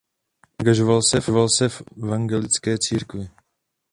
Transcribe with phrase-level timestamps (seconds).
[0.59, 1.01] Angažoval
[1.49, 3.29] se v evangelické církvi.